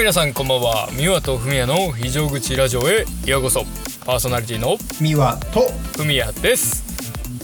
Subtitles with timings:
[0.00, 0.88] 皆さんこんばんは。
[0.92, 3.66] 三輪とふみやの非常口ラジオへようこそ。
[4.06, 5.70] パーソナリティの三輪と。
[5.94, 6.82] ふみやです。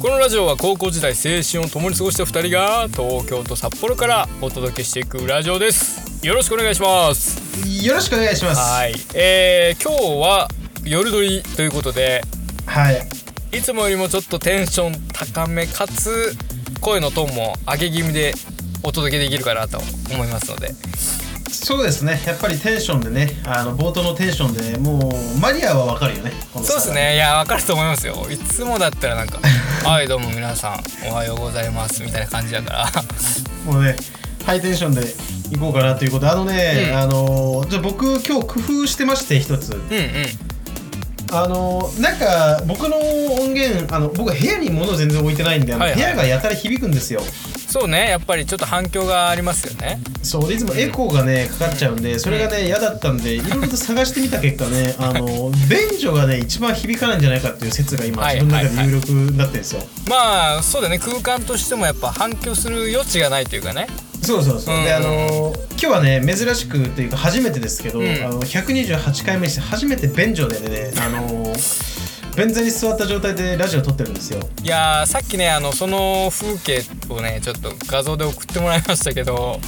[0.00, 6.26] このラジオは高校時代青春を共に過ごした2人が東京と札幌からお届けしていくラジオです。
[6.26, 7.38] よろしくお願いします。
[7.84, 8.58] よろしくお願いします。
[8.58, 8.94] はい。
[9.14, 10.48] えー、今日は
[10.82, 12.22] 夜撮りということで
[12.64, 13.06] はい。
[13.52, 16.34] いつもよりもちょっとテンション高めかつ
[16.80, 18.32] 声のトーンも上げ気味で
[18.82, 19.78] お届けできるかなと
[20.10, 20.70] 思いますので
[21.56, 22.22] そうですね。
[22.26, 26.32] やっぱりテンションでねあの冒頭のテンションでもうマリアはわかるよね。
[26.54, 27.14] そうですね。
[27.14, 28.26] いやわかると思いますよ。
[28.30, 29.40] いつもだったらなんか
[29.84, 32.92] 「はいどうも皆さんおはようございます」みたいな感じだから。
[33.72, 33.96] もうね
[34.44, 35.02] ハイテンションで
[35.50, 36.30] いこうかなということで。
[36.30, 36.98] あのね、うん。
[36.98, 39.72] あのじゃあ僕今日工夫してまして一つ。
[39.72, 40.10] うんうん。
[41.32, 46.00] あのなんか僕の音源あの僕部屋に物全然置いてないんであの、はいはい。
[46.00, 47.20] 部屋がやたら響くんですよ
[47.78, 50.00] そうねやっぱりちょっと反響がありますよね。
[50.22, 60.98] そうでいつもエコーがねかかっちゃうんでそれがね嫌だったんでいろいろと探してみた結果ねあの 便所がね一番響かないんじゃないかっていう説が今はい自分の中で有力になってるんですよ、まあそうだね。
[60.98, 63.88] 空間としてもやっぱ反響する余地がないというかね。
[64.22, 68.06] そうそうそう、うんであの今日はね珍しくというか初めてですけど、うん。
[68.24, 71.54] あの128回目にして初めて便所でねあの
[72.36, 74.40] 便座に座った状態でラジオ撮ってるんですよ。
[74.62, 79.58] いやーさっきねあのその風景をねちょっと画像で送ってもらいましたけど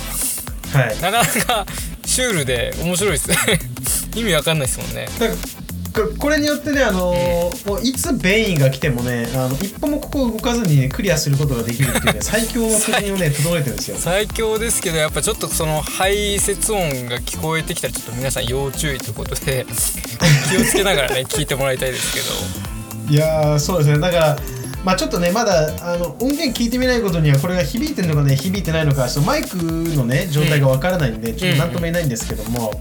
[0.73, 1.01] はい。
[1.01, 1.67] なかなか
[2.05, 3.37] シュールで面白いですね。
[4.15, 5.07] 意味わかんないですもんね
[5.99, 7.13] ここれによってね、あの
[7.67, 13.97] もういつ便意が来てもねあの一歩もここを動かずに、ね、クリアすることができるっていうね 最強の国をね整えてるんですよ。
[13.99, 19.67] 最強ですけどやっぱちょっとその排泄音が聞こえてきたらちょっと皆さん要注意ということで
[20.51, 22.27] 気をつけながらね聞いてもらいたいですけど。
[23.11, 23.99] いやーそうですね。
[23.99, 24.37] だから
[24.85, 32.79] まあちょっとねまだあの音源聞いてみないことにはこれが響いてるのかね響いてないのかそのマイクのね状態がわからないんで、ちょっと何とも言えないんですけども、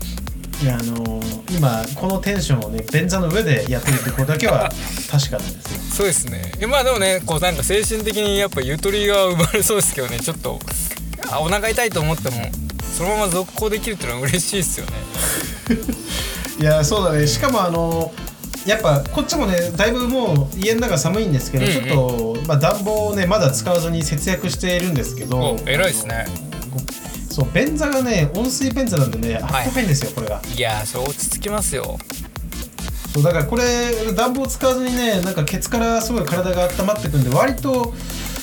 [0.62, 4.70] いやあのー今このテンションをね便座の上でやってるってことだけは
[5.10, 5.82] 確かなんですよ。
[5.98, 6.52] そうですね。
[6.68, 10.60] まあでもねこうなんか精神的にやっぱゆとりが生まれそうですけどねちょっと
[11.32, 12.36] あお腹痛いと思っても
[12.98, 14.92] そのまま続行できるっていうのは嬉しいですよね。
[16.60, 17.26] いやそうだね。
[17.28, 18.12] しかもあの
[18.66, 21.76] やっぱこっちもねだいぶもう家の中寒いんですけど、うんうん。
[21.86, 26.26] ちょっと、まあ、暖房をねまだ使わずに節約しているんですけどお偉いですね
[27.38, 29.66] そう便座がね温水便座なんでねあはい。
[29.66, 30.42] ったかいんですよこれが。
[30.56, 32.00] いやーそれ落ち着きますよ。
[33.14, 37.94] そうだからこれ暖房使わずにねなんかケツからすごい体が温まってくんで割と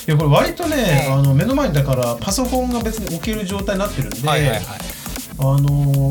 [0.07, 4.61] いやこれ割とね、うんあの目の前にだからパソコンが別に置ける状態になってるんで、はいはいはい。
[5.39, 6.09] あの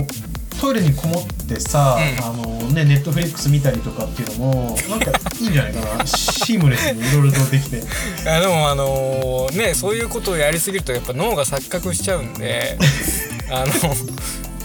[0.61, 2.25] トイレにこもってさ、うん。
[2.25, 5.11] あのねネットフリックス見たりとかっていうのもなんか
[5.41, 6.07] いいんじゃないかな。
[6.07, 7.77] シームレスにいろいろとできて。
[7.79, 7.81] い
[8.25, 12.79] やでもあのーねそういうことをやりすぎるとやっぱ脳が錯覚しちゃうんで
[13.51, 13.67] あの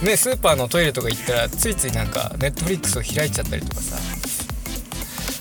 [0.02, 3.96] ねスーパーのトイレとか行ったらついついなんかネットフリックスを開いちゃったりとかさ。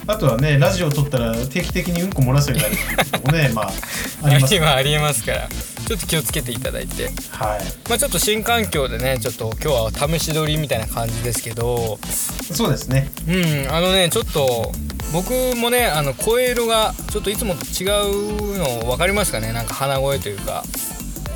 [0.07, 3.71] あとはねラジオ撮ったら定期的にうんこ漏らすようになるっていうのもねまあ
[4.25, 5.49] あります今 ありえますから
[5.89, 7.05] ちょっと気をつけていただいて。
[7.31, 7.61] はい。
[7.89, 11.97] まあちょっと新環境でねちょっと今日は試し撮りみたいな感じですけど。
[12.53, 13.09] そうですね。
[13.27, 14.71] うんあのねちょっと
[15.11, 19.51] 僕もねあの声色がちょっといつもと違うの分かりますかね？
[19.51, 20.63] なんか鼻声というか。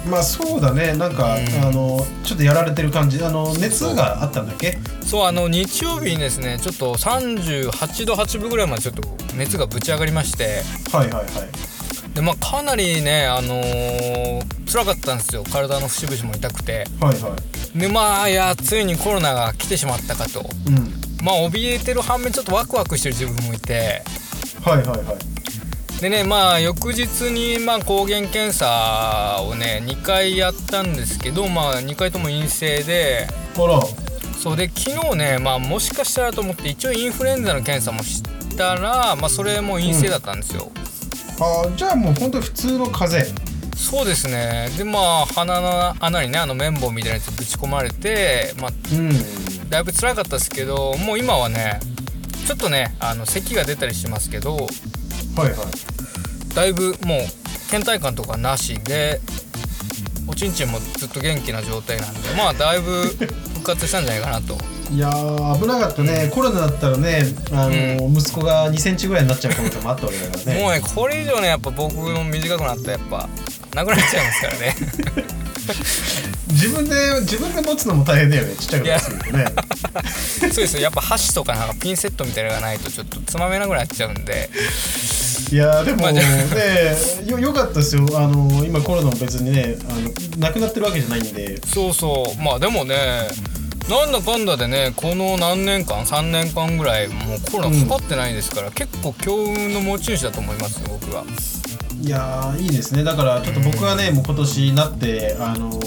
[0.08, 0.94] まあそうだね。
[0.94, 1.64] なんか、うん。
[1.66, 3.24] あのちょっとやられてる感じ。
[3.24, 4.78] あの熱があったんだっけ？
[5.03, 9.02] そうあの日曜日にですねちょっと38度8分ぐらいまでちょっと
[9.35, 10.62] 熱がぶち上がりまして。
[10.96, 11.72] はいはいはい
[12.13, 15.44] でまあかなりねあのー辛かったんですよ。
[15.44, 16.88] 体の節々も痛くて。
[17.00, 17.35] はいは
[17.75, 17.79] い。
[17.79, 20.40] でまあいやついにコロナが来てしまったかと。
[20.68, 20.94] うん。
[21.23, 24.02] まあ怯えてる反面ちょっとワクワクしてる自分もいて。
[24.63, 26.02] はいはいはい。
[26.02, 33.28] でねまあ翌日にまあ抗原検査をね2回やったんですけどまあ2回とも陰性で。
[33.57, 33.79] あら。
[34.41, 38.22] そうで昨日ねまあもしかしたらと思って一応インフルエンザの検査もし
[38.57, 40.70] たらまあそれも陰性だったんですよ、
[41.43, 43.17] あじゃあもう本当に普通の風。
[43.19, 44.69] 邪そうですね。
[44.78, 49.69] でまあ鼻の穴にねあの綿棒みたいなやつぶち込まれてまあうん。
[49.69, 51.79] だいぶ辛かったですけどもう今はね
[52.47, 54.67] ちょっとねあの咳が出たりしますけどはい
[55.40, 56.55] はい。
[56.55, 57.19] だいぶもう
[57.72, 59.19] 倦怠感とかなしで
[60.28, 63.05] おちんちんもずっと元気な状態なんでまあだいぶ
[63.55, 64.57] 復活したんじゃないかなと
[64.91, 66.30] いやー危なかったね。
[66.34, 70.59] コロナだったらねあの、息子が2センチぐらいになっちゃう可能性もあったわけだからね。
[70.62, 73.30] もうねこれ以上ねやっぱ僕の短くなったらやっぱ
[73.76, 74.76] なくなっちゃいますからね。
[76.53, 79.46] 自分で自分で持つのも大変だよねちっちゃくなりすぎるとね。
[80.40, 80.82] そうですよ。
[80.82, 84.50] やっぱ箸とかなんかピンセットみたいなのがないとちょっとつまめなくなっちゃうんで。
[85.52, 86.24] いやーでもね
[87.26, 88.06] よよかったですよ。
[88.16, 91.59] あの今コロナも別にねあのなくなってるわけじゃないんで。
[91.74, 92.41] そうそう。
[92.41, 92.96] まあでもね
[93.90, 101.24] なんだかんだでねこの何年間3年間ぐらいもうコロナかかってないですから、結構強運の持ち主だと思いますよ僕は。
[102.02, 103.03] いやーいいですね。
[103.03, 105.80] だからちょっと僕はね、もう今年になってあのも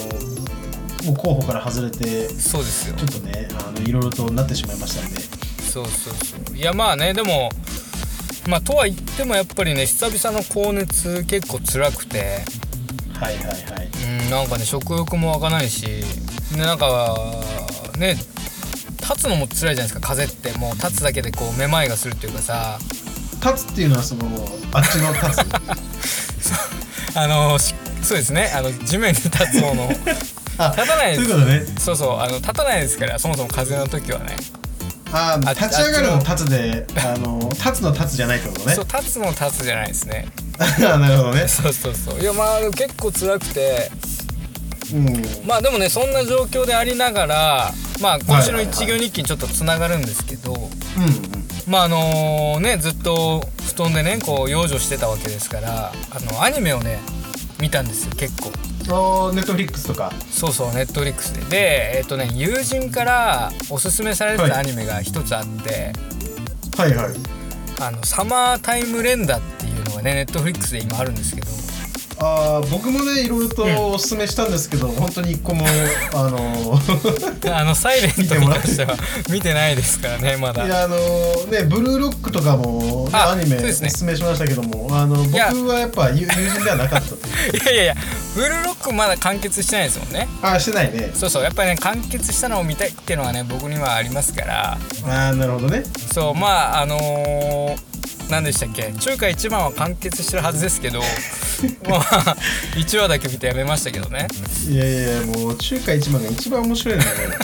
[1.12, 2.96] う候補から外れてそうですよ。
[2.96, 5.20] ちょっとねあのいろいろとなってしまいましたんで。
[5.20, 6.56] そうそうそう。
[6.56, 7.50] いやまあねでも
[8.48, 12.44] まあとは言ってもやっぱりね久々の高熱結構辛くて。
[13.14, 13.52] はいはいは
[13.82, 13.88] い。
[14.22, 15.86] うんなんかね食欲も湧かないし
[16.54, 17.16] でなんか
[17.98, 18.16] ね
[19.00, 22.78] 立つのも辛いじゃないですか風邪ってもう立つだけでこうめまいがするっていうかさ。
[23.44, 24.26] 立つっていうのはその
[24.72, 25.44] あっちの立
[26.40, 27.14] つ？
[27.16, 29.90] あのしそうですねあの地面に立つ方の。
[30.58, 31.14] あ立たない。
[31.16, 31.66] そういうことね。
[31.78, 34.36] そうそうあの立たないですからそもそも風邪の時はね。
[35.12, 37.48] あーあ立ち上がるの立つであの。
[37.52, 38.74] 立つの立つじゃないってことね。
[38.74, 40.26] そう立つの立つじゃないですね。
[40.58, 41.46] あなるほどね。
[41.46, 42.20] そうそうそう。
[42.20, 43.90] いやまあ結構辛くて。
[44.92, 45.26] うん。
[45.46, 48.66] まあでもねそんな状況でありながらまあ今週のはい。
[48.66, 50.70] はいはい一行日記にちょっとつながるんですけど、うんうん
[51.66, 57.00] まああのねずっと布団でねこう養生してたわけですからあのアニメをね
[57.60, 58.52] 見たんですよ結構。
[58.88, 60.12] あネットフリックスとか。
[60.30, 61.40] そうそうネットフリックスで。
[61.50, 64.50] でえっ、とね友人からおすすめされてはい。
[64.52, 65.92] たアニメが一つあって、
[66.76, 67.14] はいはい。
[67.80, 71.48] あのサマータイム連打っていうのがねネットフリックスで今あるんですけど
[72.18, 75.66] あー僕もねいろいろとおすすめしたんですけど、本当に一個も
[76.14, 76.80] あの
[77.52, 78.96] あのサイレントに関 しては
[79.28, 80.64] 見てないですからねまだ。
[80.64, 83.90] いやあのねブルーロックとかも、ね、あアニメおそうですね。
[83.90, 87.56] すすめしましたけどもあの僕やはやっぱ友友人ではなかったという。
[87.62, 87.94] いやいやいや
[88.34, 90.28] ブルーロックまだ完結してないですもんね。
[90.42, 91.10] あしてないね。
[91.14, 94.78] そうそうやっぱりね完結したのを見たいっていうのはね僕にはありますから。
[95.04, 95.82] あーなるほどね。
[96.14, 97.95] そうまああのー
[98.30, 98.92] 何でしたっけ？
[98.98, 101.00] 中華一番は完結してるはずですけど
[101.88, 102.36] まあ
[102.76, 104.26] 1話だけ見てやめましたけどね。
[104.68, 107.36] いやいやもう中華一番が一番面白いんだよね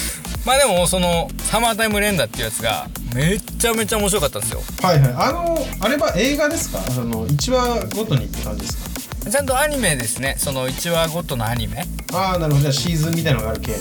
[0.46, 4.62] まあでもそのサマータイム連打っていうやつがめちゃめちゃ面白かったんですよ。
[4.82, 5.12] はいはい。
[5.16, 6.82] あのあれは映画ですか？
[6.86, 9.30] あの1話ごとにって感じですか？
[9.30, 10.36] ちゃんとアニメですね。
[10.38, 11.86] その1話ごとのアニメ。
[12.14, 12.60] ああなるほど。
[12.62, 13.72] じゃあシーズンみたいなのがある系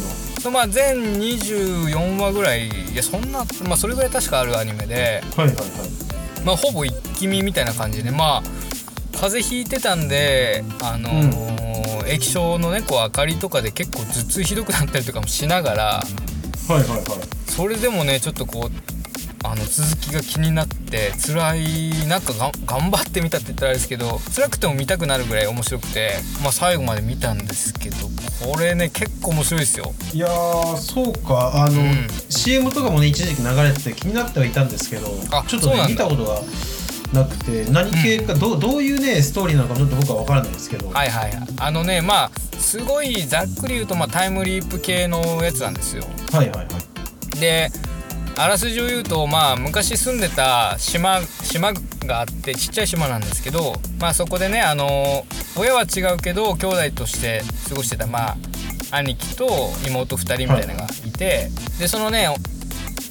[0.44, 0.51] の。
[0.51, 2.67] まあ全24話ぐらい。
[2.67, 5.23] いやそんなまあそれぐらい確かあるアニメで。
[5.38, 6.08] はいはいはい
[6.45, 8.44] まあほぼ一気見みたいな感じでまあ
[9.13, 11.59] 風邪ひいてたんであのー
[12.07, 16.03] 液晶のねこう明かりとかで結構頭痛ひどくなったりとかもしながらは
[16.69, 17.01] いはいはい。
[17.51, 18.71] それでもねちょっとこう
[19.44, 26.13] あの続きが気になって辛いなんかが頑張ってみたって言ったらあれですけど辛くても見たくなるぐらい面白くて
[26.44, 27.95] まあ最後まで見たんですけど
[28.39, 29.94] これね結構面白いですよ。
[30.13, 31.65] いやーそうか。
[31.65, 32.07] あの、うん。
[32.30, 36.41] CM とかもね一時期流れてて気になってはいたんですけどあちょっとね見たことが
[37.13, 41.47] なくて何系か、どうどういうねストーリーなのかちょっと僕は分からないですけど、はいはいはい。
[41.57, 46.03] あのねまあすごいざっくり言うと、まあ、タイムリープ系のやつなんですよ。
[46.31, 47.39] はいはいはい。
[47.39, 47.71] で
[48.41, 51.74] あらすじを言うとまあ昔住んでた島島
[52.06, 55.25] があってちっちゃい島なんですけどまあそこでねあの
[55.57, 58.38] 親は違うけど兄弟として過ごしてたまあ
[58.91, 59.45] 兄貴と
[59.86, 62.27] 妹2人みたいなのがいて、でそのね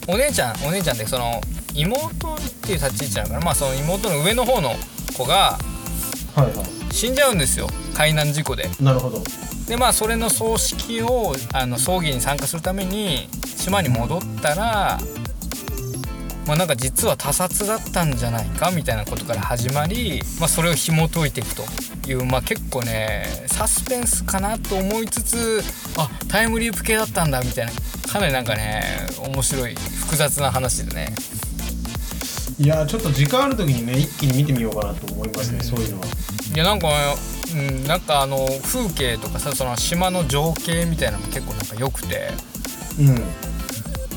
[0.08, 1.40] おお姉ちゃんお姉ちゃんってその
[1.74, 3.40] 妹っていう立ち位置なのかな？
[3.44, 4.70] まあその妹の上の方の
[5.16, 5.58] 子が
[6.90, 8.66] 死んじゃうんですよ海難事故で。
[8.66, 8.82] い。
[8.82, 9.22] なるほど。
[9.68, 14.98] でまあそれの葬式をあの葬儀に参加するために島に戻ったら
[16.48, 21.62] まあなんか実は他殺だったんじゃないかみたいなことから始まり、まあ、それを紐解いていくと
[22.10, 25.60] いう、まあ、結構ねサスペンスかなと思いつつ
[25.98, 27.72] あタイムリープ系だったんだみたいな
[28.10, 28.82] かなりなんかね
[29.18, 31.14] 面白い複雑な話でね。
[32.58, 36.06] いやーちょっと時間ある時にね一気に見てみようかなと思いますね、そういうのは。
[36.06, 36.88] いやなんか、
[37.54, 42.30] うん、なんかあの風景とかさその島の情景みたいなのも結構なんか良くて。
[42.98, 43.47] うん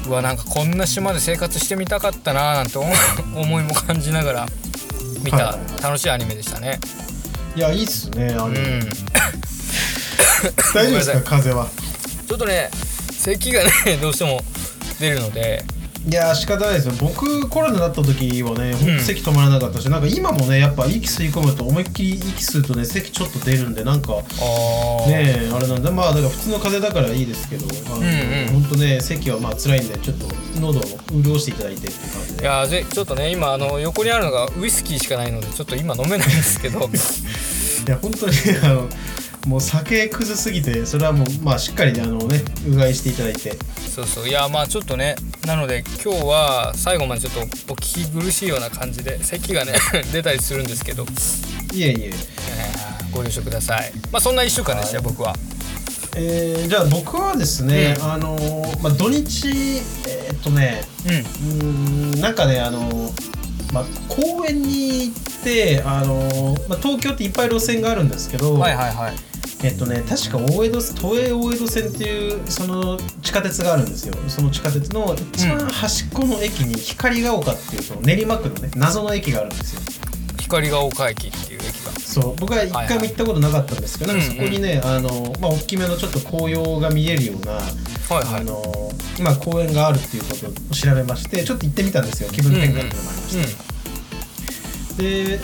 [0.08, 2.78] うわなんかこんな島で生活してみたかったなーなんて
[3.40, 4.46] 思いも感じながら
[5.24, 6.80] 見た楽しいアニメでしたね。
[7.56, 8.90] いやいいっすねあれ、うん、
[10.74, 11.68] 大丈夫ですか風邪は？
[12.28, 12.70] ちょっとね
[13.12, 14.42] 咳がねどうしても
[15.00, 15.64] 出るので
[16.08, 16.94] いやー仕方ないですよ。
[17.00, 24.24] 僕コロナになった時はねほんと咳止まらなかったし、なんか今もねやっぱ息吸い込むと思いっきり息吸うとね咳ちょっと出るんでなんかね
[25.08, 28.54] えあれなんだまあだから普通の風邪だからいいですけどあの、うんうん。
[28.54, 30.26] ほんとね咳はまあ辛いんでちょっと
[30.60, 30.84] 喉を
[31.22, 32.42] 潤していただいてっていう感じで。
[32.42, 36.90] いやちょっとね今あの横にあるのがウイスキーしかないのでちょっと今飲めないんですけど。
[37.88, 38.88] いや本当にあの
[39.48, 43.58] もう酒くずすぎてそれはもうまあしっかりあのねうがいしていただいて。
[43.94, 44.28] そうそう。
[44.28, 49.74] いやまあちょっとねなので今日は最後までちょっとお聞き苦しいような感じで咳がね
[50.14, 51.06] 出たりするんですけど、
[51.74, 52.06] いえいえ。
[52.08, 53.92] えーご了承ください。
[54.12, 55.36] まあそんな1週間でしたよ僕は。
[56.16, 58.12] えーじゃあ僕はですね、うん。
[58.14, 59.50] あのーまあ、土日
[60.08, 61.14] えーっとねうん。
[61.14, 63.12] うーんなんかねあのー
[63.74, 69.14] まあ、公園に行って、あのーまあ、東京っていっぱい路線があるんですけど、はいはいはい
[69.64, 74.16] えっとね確か大江戸都営大江戸線っていうその地下鉄があるんですよ。
[74.28, 79.82] その地下鉄の一番端っこの駅に光が丘っていうその練馬区のね謎の駅があるんですよ。
[80.40, 81.92] 光が丘駅っていう駅が。
[81.92, 82.36] そう。
[82.36, 84.28] 僕は一回も行ったことなかったんですけど、はいはい。
[84.30, 88.42] なんかそこにね、あのまあ、大きめのちょっと紅葉が見えるような、はいはい。
[88.42, 88.92] あの
[89.22, 92.30] まあ、公園があるっていうことを調べましてちょっと行ってみたんですよ。
[92.32, 95.40] 気分転換っていうのもありまして、で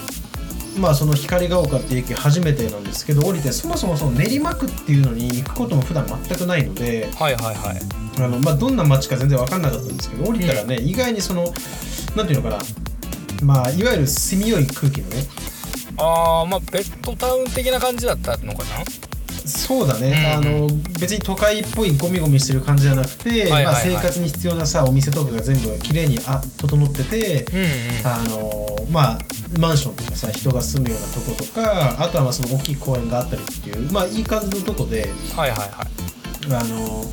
[0.77, 7.79] まあその光が丘っていう駅初めてなんですけど降りてそもそもその練馬区っていうのに行くことも普段全くないのではいはいはい。
[8.19, 11.53] あの、まあ、どんな街か全然分かんなかったんですけど降りたらね、意外にその
[12.15, 12.63] なんていうのかな
[13.43, 15.23] まあいわゆる住みよい空気のね
[15.97, 19.06] ああまあベッドタウン的な感じだったのかな？
[19.47, 20.67] そうだね、うんあの
[20.99, 28.07] 別に都会っぽいゴミゴミしてる感じじゃなくて、まあ、生活に必要なさお店とかが全部綺麗にあ整ってて、うんうん。
[28.07, 29.19] あのまあ
[29.59, 36.53] マンションとかさ人が住むようなとことかあとはまあその大きい公園があったりっていうまあいい感じのとこではいはいはい。
[36.53, 37.05] あの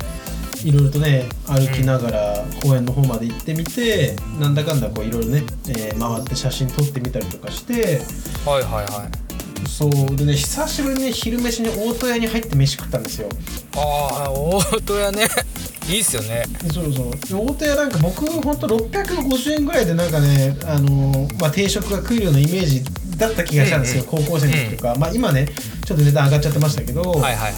[0.63, 8.01] いろいろとね歩きながら公園の方まで行ってみて、なんだかんだこういろいろね、えー回って写真撮ってみたりとかして
[8.45, 9.24] はいはいはい
[9.67, 13.29] そうでね久しぶりに昼飯に大戸屋に入って飯食ったんですよ。
[13.75, 15.27] ああ大戸屋ね。
[15.89, 16.45] いいっすよね。
[16.73, 17.11] そうそう。
[17.11, 22.83] で大戸屋なんか僕ほんと650円ぐらいでなんかねあの、まあ、定食が食えるようなイメージ
[23.17, 25.47] だった気がしたんですよ、高校生の時とか、まあ今ね
[25.85, 27.49] ちょっと値段上がっちゃってましたけど、はいはいは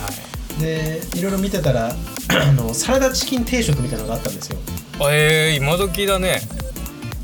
[0.60, 0.62] い。
[0.62, 1.96] でいろいろ見てたら
[2.30, 4.58] あのサラダチキン定食みたいなのがあったんですよ。
[5.10, 6.42] えー、今時だね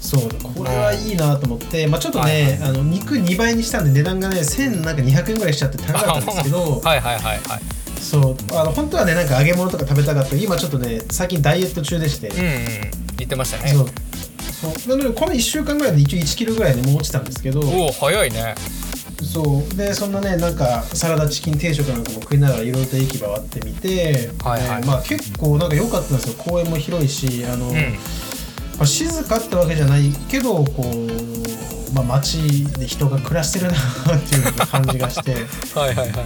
[0.04, 2.70] そうこれはいいなと思って、まあ、ちょっとね、はいはい。
[2.70, 7.40] あの肉2倍にしたんで値段がね1200円ぐらいしちゃって高かったんですけどはいはいはいはい。
[8.02, 13.70] そうあの本当はねなんか揚げ物とか食べたかった今ちょっとね最近ダイエット中でして、うんうん言ってましたね。
[13.70, 13.88] そう。
[14.76, 14.98] そう。
[14.98, 18.56] なのでこの1週間ぐらいで一応1キロぐらいでもう落ちたんですけどおお早いね。
[19.24, 19.78] そう。
[19.78, 24.82] でそんなねなんかサラダチキン定食なんかも食いながらいろいろと駅回ってみて、はいはい。
[24.82, 26.36] でまあ、結構なんか良かったんですよ。
[26.44, 27.76] 公園も広いしあの、うん
[28.78, 33.74] まあ、静かってわけじゃないけどこう、まあ、街で人が暮らしてるな
[34.18, 35.34] っていう感じがして。
[35.80, 36.26] はいはいはい。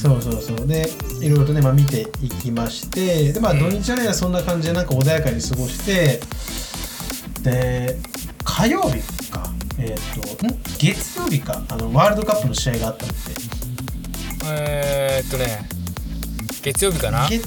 [0.00, 0.66] そうそうそう。
[0.66, 0.90] で
[1.20, 3.32] いろいろとね、まあ、見ていきまして。
[3.32, 3.60] でまあうん。
[3.60, 6.20] 土日はねそんな感じでなんか穏やかに過ごして。
[7.42, 7.98] で
[8.44, 9.00] 火曜日
[9.30, 9.50] か。
[9.78, 10.58] えっ、とん？
[10.78, 11.62] 月曜日か。
[11.68, 13.16] あのワールドカップの試合があったので
[14.48, 15.68] えー、っとね。
[16.62, 17.28] 月曜日かな？
[17.28, 17.44] げうん。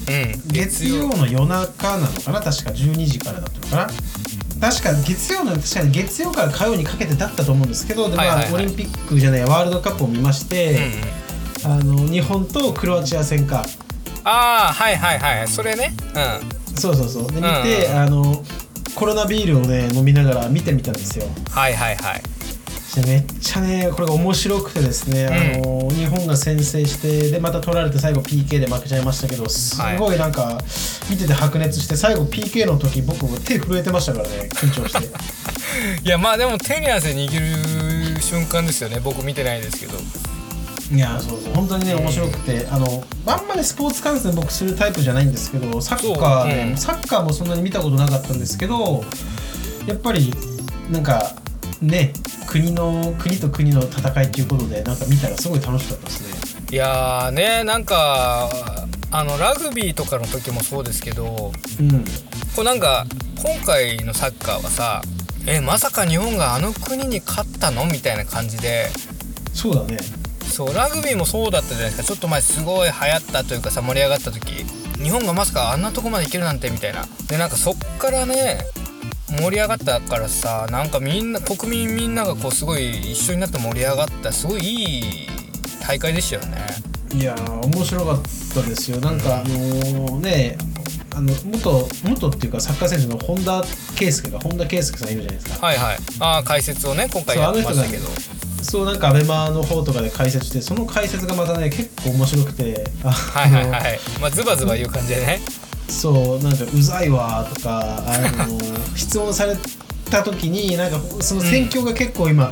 [0.48, 1.08] 月曜。
[1.08, 2.40] の夜中なのかな？
[2.40, 2.70] 確か。
[2.70, 3.90] 12時からだったのかな？
[4.60, 10.90] 確か月曜の確かに月曜から火曜にかけてだったと思うんですけどで、まあオリンピックじゃないワールドカップを見ましうんて、
[11.64, 11.72] うん。
[11.72, 13.64] あの日本とクロアチア戦か。
[14.24, 15.92] ああはいはいはいそれね。
[16.14, 16.76] うん。
[16.76, 17.26] そうそうそう。
[17.32, 17.98] で見うんて、うん。
[17.98, 18.44] あの
[18.94, 21.26] コロナビールをね飲みながら見てみたんですよ。
[21.50, 22.22] はいはいはい
[22.94, 30.58] でめっちゃねこれが面白くてですね、あの日本が先制してでまた取られて最後 PK で負けちゃいましたけどすごいなんか
[31.08, 35.08] 見てて白熱して最後 PK の時僕手震えてましたからね緊張して。
[36.02, 39.98] いやまあでも手に汗握る瞬間ですよね僕見てないですけど。
[40.92, 46.76] いやそうそう本当にね面白くてあのあんまりスポーツ観戦僕するタイプじゃないんですけどサッカーね、うん。
[46.76, 49.04] サッカーもそんなに見たことなかったんですけど
[49.86, 50.34] やっぱり
[50.90, 51.39] なんか
[51.80, 52.12] ね
[52.46, 56.68] 国の国と国の戦いっていうことでなんか見たらすごい楽しかったですね。
[56.72, 58.50] いやーねなんか
[59.10, 62.04] あのラグビーとかの時もそうですけどうん。
[62.54, 63.06] こうなんか
[63.42, 65.02] 今回のサッカーはさ
[65.46, 67.86] えまさか日本があの国に勝ったの？
[67.86, 68.88] みたいな感じで。
[69.54, 69.98] そうだね。
[70.44, 72.02] そうラグビーもそうだったじゃないですか。
[72.04, 74.64] ちょっと前すごい流行ったというかさ盛り上がった時。
[75.02, 77.06] 日本がまさかあんなとこまで行けるなんてみたいな。
[77.28, 78.58] でなんかそっからね
[79.38, 85.28] 盛り上がったからさなんかみんな国民みんながこうすごい一緒になって盛り上がったすごいいい
[85.86, 86.58] 大会でしたよね。
[87.14, 88.22] いやー面白かっ
[88.54, 88.98] たですよ。
[88.98, 90.56] なんかあのーね
[91.12, 93.64] あの元元っていうかサッカー選手の本田
[93.96, 95.66] 圭佑が本田圭佑さんいるじゃないですか。
[95.66, 95.98] はいはい。
[96.20, 98.06] ああ解説をね今回やってましたけど。
[98.62, 103.98] そうなんかアベマの方とかで解説してその解説がまたね結構面白くてあはいはいはい。
[104.20, 105.40] まあズバズバ言う感じでね
[105.90, 108.58] そうなんかうざいわとかあの
[108.96, 109.56] 質問され
[110.10, 112.50] た時になんかその戦況が結構今、も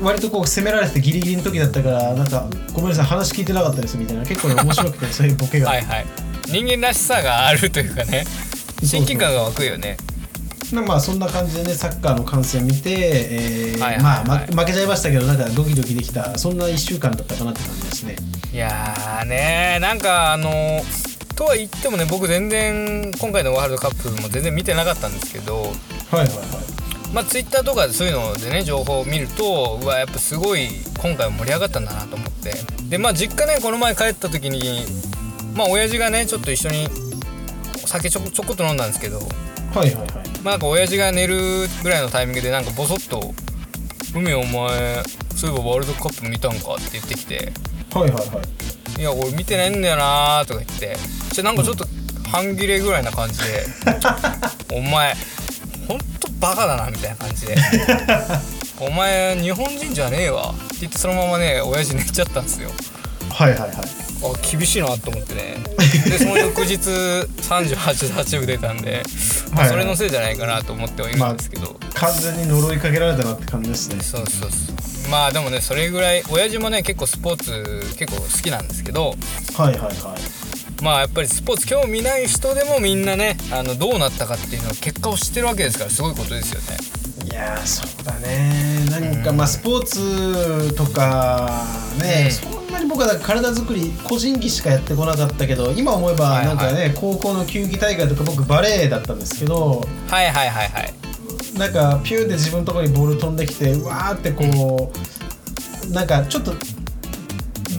[0.00, 6.06] う割とこう攻められててギリギリの時だったからなんかごめんなさい話聞いてなかったですみたいな結構面白くて そういうボケが、はいはい。
[6.46, 8.24] 人間らしさがあるというかね。
[8.84, 9.96] 親近感が湧くよね。
[10.72, 14.02] まあまあそんな感じでねサッカーの観戦見て、えーはいはいはい。
[14.02, 18.16] まあま負けちゃいましたけどなんかドキドキできたそんな1週間だったかなって感じですね。
[18.52, 20.84] いいやーねなんかあの
[21.36, 25.70] とは言ってもね僕全然今回のワールドカップも全然見てなかったんですけどはい
[26.16, 26.28] はいはい。
[27.12, 32.54] まあツイッターとかそういうのでね情報を見るとうわやっぱすごい今回は盛り上がったんだなと思って。
[32.88, 34.84] でまあ実家ねこの前帰った時に
[35.54, 36.88] まあ親父がねちょっと一緒に
[37.86, 40.08] 酒ちょこちょこっと飲んだんですけどはいはいはい。
[40.42, 43.34] まあなんか親父が寝るぐらいのタイミングでなんかボソッと
[44.14, 45.02] 「海お前
[45.36, 47.52] そういえばワールドカップ見たんか?」って言ってきて
[47.92, 48.42] はいはいは
[48.96, 50.96] い「いや俺見てないんだよな」とか言って
[51.36, 51.86] じゃなんかちょっと
[52.30, 53.66] 半切れぐらいな感じで
[54.72, 55.14] 「お前
[55.86, 57.56] ほんとバカだな」みたいな感じで
[58.80, 62.70] 「お前日本人じゃねえわ」って言ってそのままね親父寝ちゃったんですよ。
[63.28, 63.70] はいはいはい。
[63.70, 65.56] あ厳しいなと思ってね。
[66.06, 69.02] でその翌日38度8分出たんで、
[69.52, 74.02] まあはいそれのせいじゃないかなと思ってはいるんですけど、完全に呪いかけられたなって感じですね。
[74.02, 75.10] そうそうそう。
[75.10, 79.14] まあでもねそれぐらい親父もね結構スポーツ結構好きなんですけど。
[79.54, 80.45] はいはいはい
[80.82, 86.76] まあやっぱりスポーツ興味ない人でもみんなねあのどうなったかっていうのを結果を知ってるわけですからすごいことですよね。
[87.24, 88.86] いやーそうだね。
[88.90, 91.64] 何かまあスポーツとか
[92.00, 92.30] ね、うん。
[92.30, 100.94] そんなに僕は体作り個人技しかやってこなかったけど今思えばはいはないんかね、高校の球技大会とか僕バレーだったんですけどはいはいはいはい。
[101.58, 104.92] なんかピューで自分のところにボール飛んできてうわーってこ
[105.88, 106.52] うなんかちょっと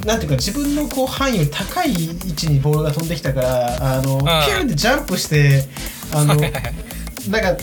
[0.07, 5.65] なんていうか自分のこう範囲より高い位置にボールが飛んできたからあの、ピューでジャンプして
[6.13, 7.57] あのなんか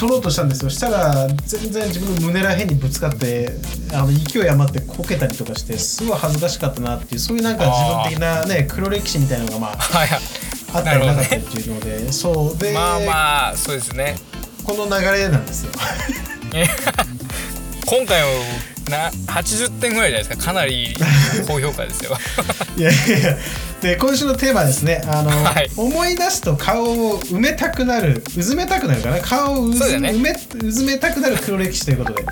[0.00, 0.70] 取ろうとしたんですよ。
[0.70, 3.48] したら全然自分の胸らへんにぶつかって
[3.92, 9.78] あの勢い余ってこけたりとかしてすごい恥ずかしかったなっていうそういうなんか自分的なね黒歴史みたいなのがまあ
[10.74, 14.16] あったりなかったりっていうので、そうで、まあまあそうですね。
[14.64, 15.70] この流れなんですよ。
[17.86, 18.28] 今回は
[18.90, 20.44] な80点ぐらいじゃないですか。
[20.46, 20.94] かなり
[21.46, 22.16] 高評価ですよ。
[22.76, 23.36] いやいやいや。
[23.80, 25.70] で今週のテーマはですねあの、はい。
[25.76, 29.20] 思い出すと顔を埋めたくなるうずめたくなるかな。
[29.20, 30.10] 顔をうず,、ね。
[30.10, 30.36] 埋め
[30.68, 32.24] うずめたくなる黒歴史ということで。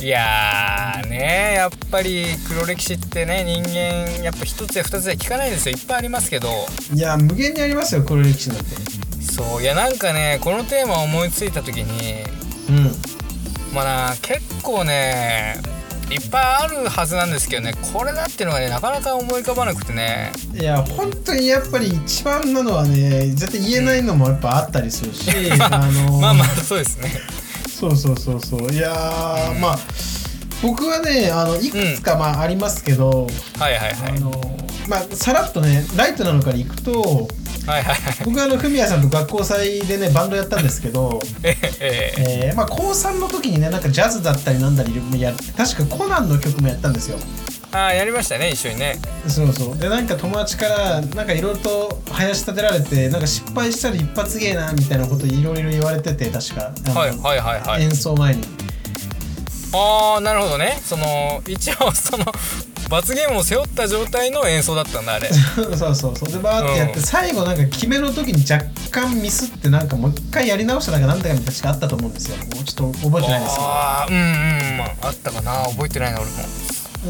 [0.00, 5.74] いやーねやっぱり黒歴史ってね人間やっぱ一つや二つで聞かないですよ。
[5.76, 6.48] いっぱいありますけど。
[6.94, 8.64] いや無限にありますよ黒歴史なんて。
[9.32, 9.62] そう。
[9.62, 12.22] いやなんかねこのテーマを思いついた時に
[12.68, 12.94] うん。
[13.74, 15.56] まあな結構ね
[16.10, 17.74] いっぱいあるはずなんですけどね。
[17.92, 20.32] これだっていうのがねなかなか思い浮かばなくてね。
[20.54, 27.12] いや本当にやっぱり一番なのはね絶対言えないのもやっぱあったりするし、 あのまあまあそうですね。
[27.68, 28.72] そうそうそうそう。
[28.72, 29.78] いやー、まあ
[30.62, 34.16] 僕はねあのいくつかまあありますけど、はいはいはい。
[34.16, 34.32] あの
[34.88, 37.28] まあさらっとねライトなのからいくと
[37.68, 37.94] はいはい。
[37.94, 42.50] はい僕はあのフミヤさんと学校祭でねバンドやったんですけど、ええええ。
[42.52, 47.18] ーまあ、高3の時にねなんかジャズだったりなんだりや確かコナンの曲もやったんですよ。
[47.70, 48.96] ああやりましたね一緒にね。
[49.26, 49.78] そうそう。
[49.78, 56.72] でなんか友達からなんかいろいろと林立てられてなんか失敗したら一発芸なみたいなこといろいろ言われてて確か。
[56.98, 57.82] はいはいはいはい。
[57.82, 58.42] 演奏前に。
[59.74, 60.78] ああなるほどね。
[60.82, 62.24] その一応その
[62.88, 65.28] 罰ゲームを背負った状態の演奏だったんだあれ。
[65.28, 66.32] そうそうそう。
[66.32, 72.36] でバーってやって、うん最後なんか決めの時に若干ミスってなんかもう一回やり直したなんかなんだかみたいなあったと思うんですよ。
[72.36, 73.54] もうちょっと覚えてないです。
[73.54, 74.14] けどああうん。
[74.14, 76.36] うんまああったかな覚えてないな俺も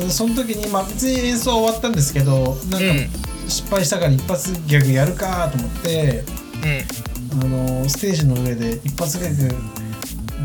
[0.02, 3.08] うんその時に、まあ、別に演奏は終わったんですけどなんかうん。
[3.48, 6.24] 失敗したから一発ギャグやるかと思って、
[7.34, 7.42] うん。
[7.42, 7.44] あ
[7.82, 9.54] のステージの上で一発ギャグ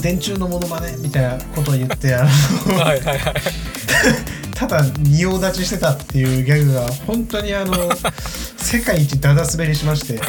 [0.02, 2.26] 電柱のモノマネみたいなことを言って はい
[3.02, 3.34] はいはい
[4.67, 7.73] ただ仁王立ちしてたっていうギャグが本当にあの
[8.58, 10.19] 世界一ダダ滑りしまして。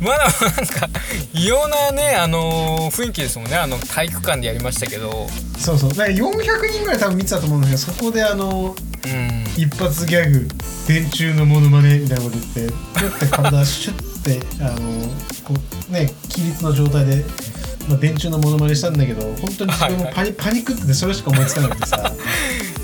[0.00, 0.88] まだなんか
[1.32, 3.56] 異様なねあのー雰囲気ですもんね。
[3.56, 5.30] あの体育館でやりましたけど。
[5.58, 5.90] そうそう。
[5.90, 9.42] だから400人ぐらい多分見てたと思うんですけどそこであのうん。
[9.56, 10.48] 一発ギャグ
[10.88, 14.76] 電柱のモノマネみたいなこと言ってピュッて体シュッてあの
[15.44, 15.54] こ
[15.90, 17.24] うね起立の状態で、
[17.88, 22.12] まあ、電柱のモノマネしたんだけど本当に自分もパニ,、パニックっててそれしか思いつかなくてさ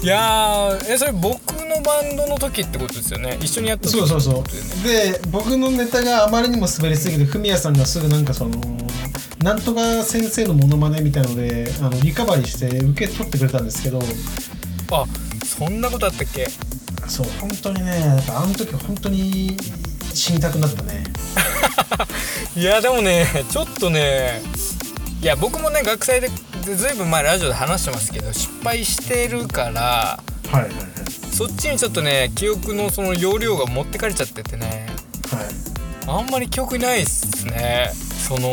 [0.03, 3.37] いやーえそれ僕のバンドの時ってことですよね。
[3.41, 4.45] 一緒にやった時そうそうそう。
[4.87, 8.61] で僕のネタがあまりにも滑りすぎてフミヤさんがすぐなんかその
[9.43, 14.01] なんとか先生のモノマネみたいのであのリカバリーして受け取ってくれたんですけど。
[14.93, 15.05] あ
[15.45, 16.47] そんなことあったっけ？
[17.09, 19.57] そう本当にねやっぱあの時本当に
[20.15, 21.03] 死にたくなったね。
[22.57, 24.41] いやでもねちょっとね
[25.21, 26.29] いや僕もね学祭で
[26.63, 30.21] ずいぶん前ラジオで話してますけど失敗してるからは
[30.53, 30.75] いはいはい。
[31.33, 34.87] そっちにちょっとね記憶のその容量が持ってかれちゃっててね。
[35.31, 36.21] はい。
[36.21, 37.91] あんまり記憶ないっすね。
[37.95, 38.51] その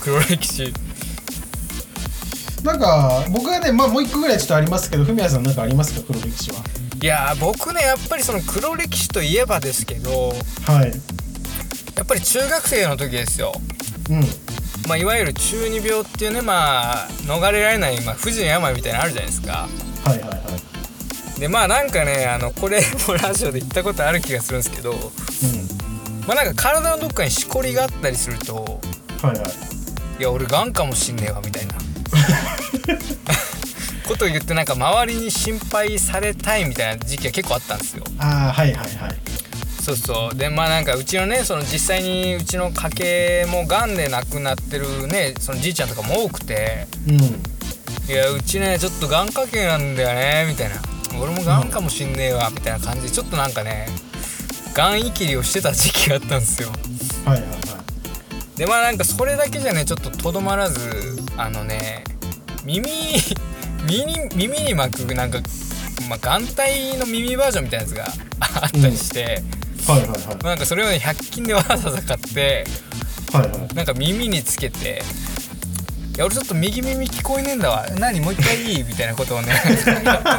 [0.00, 0.74] 黒歴史。
[2.64, 6.06] なんか僕はねまあもう一個ぐらいちょっとありますけどフミヤさんなんかありますか？
[6.06, 6.58] 黒歴史は。
[7.02, 10.32] いやー僕ねやっぱりその黒歴史といえばですけど
[10.66, 10.92] はい。
[11.96, 13.52] やっぱり中学生の時ですよ。
[14.10, 14.24] うん
[14.90, 19.68] まあ、いわゆる中二病っていうねまあ逃れられない、まあ、不治の病みたいなのあるじゃないですか。
[20.04, 20.34] はいはいは
[21.36, 21.40] い。
[21.40, 24.98] でまあなんかねあのこれ もラジオで言ったことある気がするんですけどうん。
[26.26, 28.80] まあなんか体のどっかにしこりがあったりすると
[29.22, 29.46] はいはい。
[30.18, 31.74] いや俺がんかもしんねえわみたいな。
[34.08, 38.02] ことを言ってなんか周りに心配されたいみたいな時期が結構あったんですよ。
[38.18, 39.16] ああはいはいはい
[39.94, 40.34] そうそう。
[40.36, 46.86] でまあなんかうちのねその実際にうちの家系もがんで亡くなってるねそのじいちゃんとかも多くて。
[47.08, 47.42] うん。
[48.08, 50.76] いやうちねちょっとがん家系なんだよねみたいな。
[51.20, 53.88] 俺もがんかもしんねえわみたいな感じでちょっとなんかね
[54.74, 56.70] がんいきりをしてた時期があったんですよ。
[57.24, 57.60] はいはいはい。
[58.58, 62.04] でまあなんかそれだけじゃねちょっととどまらずあのね
[62.64, 62.90] 耳
[63.88, 65.40] 耳に耳に巻くなんか、
[66.08, 68.04] まあ、眼帯の耳バージョンみたいなやつが
[68.62, 69.42] あったりして、
[69.86, 70.18] はいはいはい。
[70.18, 72.64] まあなんかそれをね100均でわざわざ買って
[73.32, 73.74] はいはい。
[73.74, 75.02] なんか耳につけて
[76.16, 77.86] 「いや俺ちょっと右耳聞こえねえんだわ。
[77.98, 78.84] 何もう一回いい?
[78.84, 79.84] 」みたいなことをねやって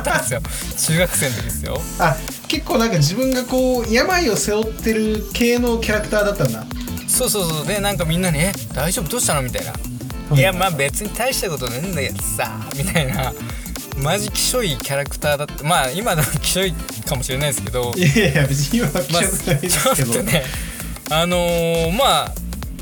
[0.04, 0.42] たんですよ。
[0.96, 1.82] 中学生の時ですよ。
[2.00, 2.16] あ
[2.48, 6.66] 結構なんか自分がこう病を背負ってる系のキャラクターだったんだ。
[7.08, 7.68] そうそうそう。
[7.68, 9.10] でなんかみんなに「え大丈夫？
[9.10, 9.74] どうしたの?」みたいな
[10.38, 13.34] 「いやまあ別に大したことねえんだけどさ」みたいな
[14.02, 15.64] マジきしょいキャラクターだった。
[15.64, 16.74] まあ今でもきしょい
[17.08, 17.94] かもしれないですけど。
[17.96, 20.44] いやいや別に今は記まあ、憶ないでちすけど、ょっとね。
[21.12, 22.32] あのーまあ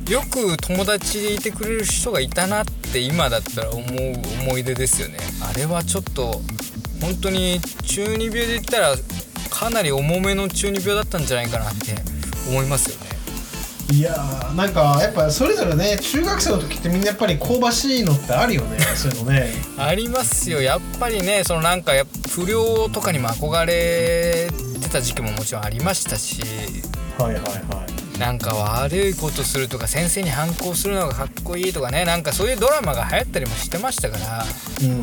[0.10, 3.86] よく友達でいてくれる人がいたなって今だったら思う
[4.42, 5.18] 思い出ですよね。
[5.42, 6.42] あれはちょっと
[7.00, 8.96] 本当に中二病で言ったら
[9.52, 11.94] かなり重めの中二病だったんじゃないかなって
[12.50, 13.19] 思いますよね
[13.92, 19.52] いやーなんかやっぱそれぞれね中学生の時ってみんなやっぱり香ばしいのってあるよね そういうのね。
[19.78, 20.62] ありますよ。
[20.62, 21.94] やっぱりねそのなんか
[22.30, 24.48] 不良とかにも憧れ
[24.82, 26.42] てた時期ももちろんありましたし。
[27.18, 27.50] はいはいは
[28.16, 28.20] い。
[28.20, 32.06] なんか悪いことするとか先生に反抗するのがかっこいいとかね。
[32.06, 34.46] なんかそういうドラマが流行ったりもしてましたから。
[34.82, 35.02] うん。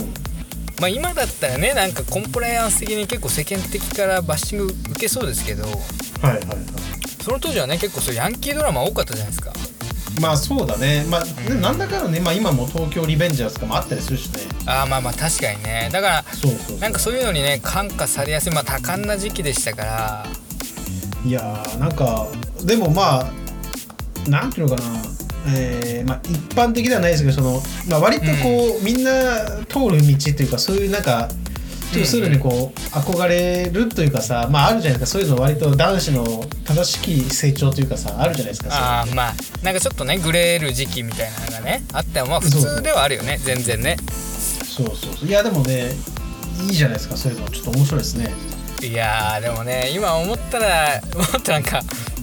[0.79, 5.65] まあ今だったらねなんかコンプライアンス的に結構世間的からバッシング受けそうですけど。
[5.65, 5.73] はい
[6.25, 9.53] はいはいその当時はね結構そうヤンキードラマ多かったじゃないですか。
[10.21, 11.05] まあそうだね。
[11.11, 14.43] まあ、ねなんだかんだね、まあ、今も東京リベンジャーズとかもあったりするしね。
[14.65, 15.89] ああまあまあ確かにね。
[15.93, 16.79] だからそうそうそう。
[16.79, 18.53] なんかそういうのにね感化されやすい。
[18.53, 20.27] まあ多感な時期でしたから。
[21.27, 22.29] いやーなんか
[22.63, 24.89] でもまあなんていうのかな。
[25.49, 29.11] えーまあ、一般的ではないですけどその、まあ、割とこう、みんな
[29.69, 31.29] 通る道というかそういうなんか
[31.97, 35.19] ちょっとそういうのにこう、憧れるというかさまああるじゃないですか。
[35.19, 38.69] そういうの割と男子の正しき成長というかさあるじゃないですか。
[38.71, 43.97] ああまあなんかちょっとねグレる時期みたいなのがねあってもまあ普通ではあるよね全然ね。
[44.65, 45.29] そうそうそう。
[45.29, 45.93] いやでもね
[46.63, 47.17] いいじゃないですか。
[47.17, 48.33] そういうのちょっと面白いですね。
[48.83, 51.81] いやーでもね今思ったらもっとなんか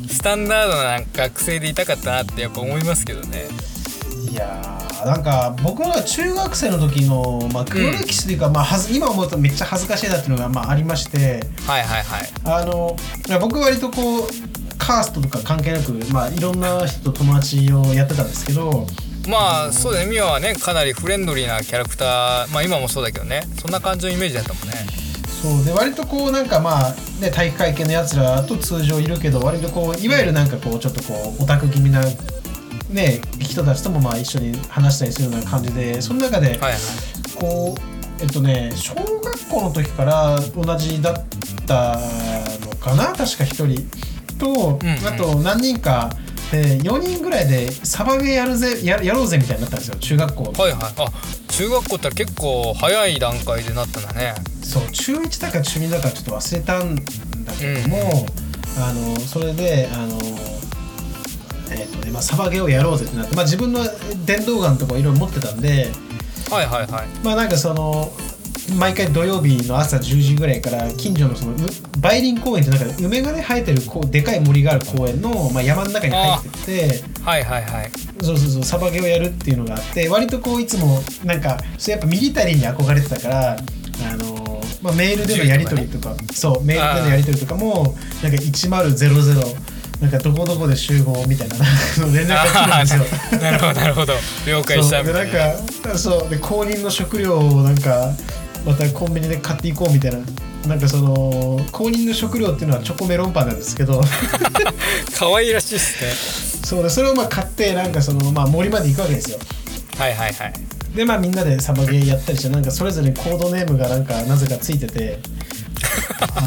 [0.07, 3.47] スタンダードな学生でいたかったなってやっぱ思いますけどね。
[4.29, 12.29] いやーなんか僕は中学生の時の、まあ、黒歴史というか、まあ、はず今思うとめっちゃ恥ずかしいなっていうのが、まあ、ありましてはいはいはい。
[12.45, 12.95] あの
[13.39, 14.23] 僕割とこう
[14.77, 18.85] カーストとか関係なく、まあ、いろんな人と友達をやってたんですけど
[19.27, 22.53] まあそうだねミワはねかなりフレンドリーなキャラクター。
[22.53, 23.43] まあ今もそうだけどね。
[23.57, 24.73] そんな感じのイメージだったもんね。
[25.41, 32.01] そうで割とこうなんかまあ、ね、体育会系のやつらと通常いるけど割とこういわゆるなんかこうちょっとこうオタク気味な、
[32.93, 36.73] ね、人たちともまあ一緒に話したりするような感じでその中ではいはい。
[37.36, 41.23] こうえっとね小学校の時から同じだっ
[41.65, 41.99] た
[42.62, 43.89] のかな確か1人。
[44.38, 45.08] と、うんうん。
[45.08, 46.10] あと何人か
[46.51, 50.43] で4人ぐらいでサバゲーやるぜややろうぜみたいになったんですよ中学校。
[50.43, 50.82] はいはい。
[50.97, 51.12] あ
[51.49, 54.36] 中学校って結構早い段階でなったんだね。
[54.63, 57.03] そう中1だか中2だかちょっと忘れたんだ
[57.60, 58.25] けども、
[58.79, 60.17] あのそれであの
[61.71, 63.80] えっとねまあ、サバゲーをやろうぜってなって、まあ、自分の
[64.26, 65.91] 電動ガンとかいろいろ持ってたんで
[66.49, 67.08] はいはいはい。
[67.23, 68.12] まあなんかその
[68.78, 71.56] 毎回土曜日の朝10時ぐらいから近所のそのう
[71.97, 77.91] 梅林公園ってなんか梅がね生えてるこうでかい森がある公園の、まあ、山の中に入ってってはいはいはい。
[78.21, 88.69] そうそうそうサバゲーをやるっていうのがあって割とこういつもなんかそれやっぱミリタリーに憧れてたからあの、まあ、メールでのやり取りとかそうメールでのやり取りとかもなんか1000
[90.03, 91.55] なんかどこどこで集合みたいな
[92.13, 93.39] 連絡が来るんですよ。
[93.39, 94.13] なるほどなるほど。
[94.45, 98.11] 了解したそうでなんかそうで公認の食料をなんか
[98.65, 100.19] またコンビニで買っていこうみたいな。
[100.67, 101.13] なんかその
[101.71, 104.01] 公認の食料っていうのはチョコメロンパンなんですけど。
[105.17, 106.11] 可愛らしいっすね。
[106.65, 109.39] そうでそれをまあ買ってなんかその、まあ、森まで行くわけですよ。
[109.97, 110.53] はいはいはい。
[110.95, 115.19] でまあみんなでサバゲーやったりしてなんかそれぞれコードネームがなんかなぜかついてて。
[116.35, 116.41] あ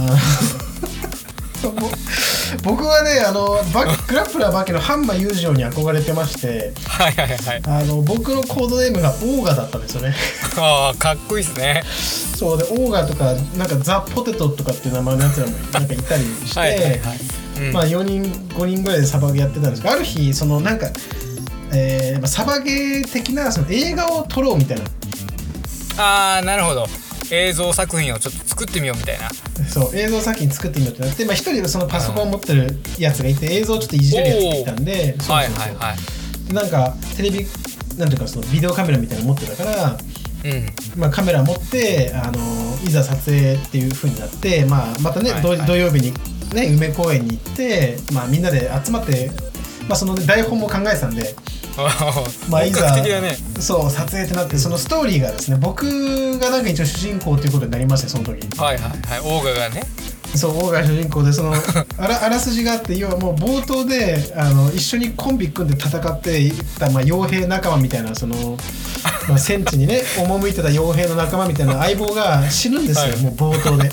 [1.63, 1.89] のぼ
[2.63, 7.63] 僕はねあのバグラップラーバキのハンマー裕次郎に憧れてましてはいはいはい。
[7.65, 10.15] あの僕のコードネームがオーガだったんですよね。
[10.59, 11.83] ああかっこいいですね。
[12.37, 17.01] そうでオーガとかなんかザ・ポテトとかっていう名前のやつらもなんかいたりしてはいはいはい、
[17.59, 17.73] うん。
[17.73, 20.89] まあ4人5人ぐらいでサバゲーやってたんですけどある日そのなんか、
[21.73, 24.85] えーまあサバゲー的なその映画を撮ろうみたいな。
[25.99, 26.87] ああなるほど
[27.31, 29.31] 映像作品をちょっと作ってみようみたいな。
[29.69, 34.85] そう映像作品作ってみようってなって、まあ、一人そのパソコンを持ってるやつがいて映像をちょっといじれるやつがいたん。
[34.85, 35.37] でそうそうそう。
[35.37, 35.95] はいはいは
[36.51, 36.55] い。
[36.55, 37.47] なんかテレビ
[37.99, 39.99] なんていうかそのビデオカメラみたいなの持ってたから、
[40.45, 40.67] うん。
[40.97, 42.39] まあ、カメラ持ってあの
[42.87, 45.59] いざ撮影っていう風になって、まあ、またね、はいはい。
[45.59, 46.13] 土土曜日に、
[46.55, 49.31] ね、梅公園に行って、まあ、みんなで集まって、
[49.89, 51.35] まあ、その、ね、台本も考えてたんで
[52.49, 53.37] まあい本ざね。
[53.61, 59.21] そう撮影ってなってそのストーリーがですね僕がなんか一応主人公ということになりましてその時はいはいはい。
[59.23, 59.83] オーガがね。
[60.35, 61.55] そう大川主人公でその
[61.99, 68.57] あらあらすじがあって要はもう冒頭であの一緒にコンビ組んで戦っていった、まあ、傭兵仲間みたいなその、
[69.29, 73.17] まあ、戦地にね赴いてた傭兵の仲間みたいな相棒が死ぬんですよ、はい。
[73.19, 73.91] もう冒頭で。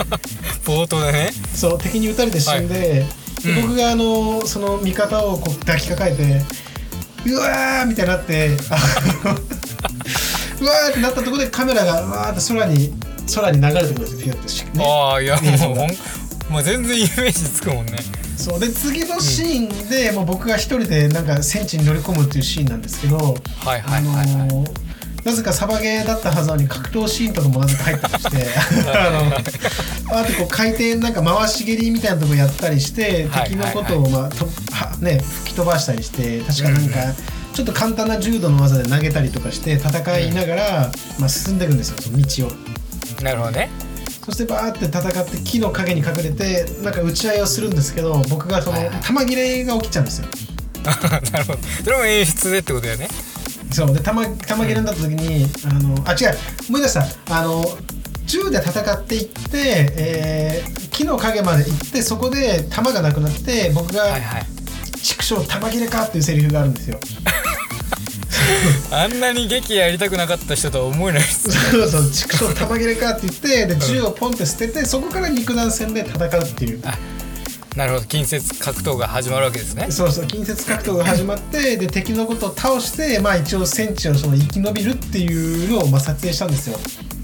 [0.65, 1.33] 冒頭でね。
[1.55, 3.05] そう敵に撃たれて死んで,
[3.43, 3.61] で、うん。
[3.61, 6.41] 僕があのその味方をこう抱きかかえて
[7.25, 8.77] うわーみたいになってあ
[9.27, 9.31] の
[10.61, 12.93] うわーってなったところでカメラがうわーって空に
[13.33, 15.39] 空に流れてくるんですよピューってし、ね、ああいや
[16.49, 17.97] もう全然イメージつくもんね。
[18.37, 18.59] そう。
[18.59, 24.27] で次のシーンで、もう僕が一人でなんか戦地に乗り込むっていうシーンなんですけど、はいはあのいはい。
[24.27, 24.83] はいー
[25.23, 28.45] なぜかサバゲーだったはずなのに格闘シーンとかもなぜか入ったりして
[28.91, 29.09] あ
[30.11, 37.21] のあとこう回転なんか回し蹴りみたいなとこやったりしてはい敵のことを、まあとはね、吹き飛ばしたりして確かなんか
[37.53, 43.23] ちょっと簡単な柔道の技で投げたりとかして戦いながら、まあ、進んでいくんですよその道を。
[43.23, 43.69] なるほどね。
[44.25, 50.27] そしてバーって戦って木の陰に隠れてなんか打ち合いをするんですけど僕がその弾切れが起きちゃうんですよ。
[50.83, 51.59] なるほど。
[51.83, 53.07] それも演出でってことだよね。
[53.71, 53.93] そう。
[53.93, 56.37] で弾弾切れになった時に、あのあ違う。
[56.69, 57.05] 思い出した。
[57.29, 57.77] あの
[58.25, 64.45] 銃で戦っていって、えー木の陰まで行ってそこで弾がなくなって僕がはいはい
[65.03, 66.99] 「畜生弾切れか」っていうセリフがあるんですよ。
[68.91, 76.81] あんなに劇やりたくなかった人とは思えないですそうそう畜生弾切れかって言ってで銃をポンって捨ててそこから肉弾戦で戦うっていう。
[77.75, 78.05] なるほど。
[78.05, 79.87] 近接格闘が始まるわけですね。
[79.89, 86.79] そうそう近接格闘が始まってで敵のことを倒してまあ一応戦地をその生き延びるっていうのをまあ撮影したんですよ。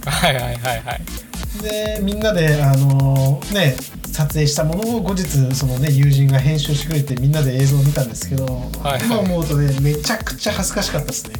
[0.05, 1.01] はいはいはいはい。
[1.61, 3.75] でみんなであのね
[4.19, 5.23] 撮影したものを後日
[5.55, 8.45] そのね友人が編集してくれてみんなで映像を見たんですけど、
[8.83, 11.35] はい今思うとねめちゃくちゃ恥ずかしかったですね。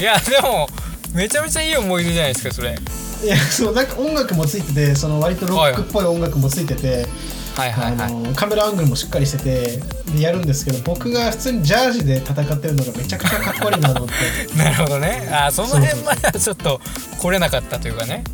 [0.00, 0.66] いやでも
[1.14, 2.74] めちゃめちゃいい思い出じゃないですかそれ。
[3.22, 7.06] いやそうなんか音楽もついててその割とロックっぽい音楽もついてて、
[7.54, 8.06] はいはいはい。
[8.06, 14.56] あのカメラアングルもしっかりしててでやるんですけど僕が普通にジャージで戦ってるのがめちゃくちゃかっこ悪いなと思って。
[14.56, 15.28] なるほどね。
[15.30, 16.80] あその辺まではちょっと
[17.18, 18.24] 来れなかったというかね。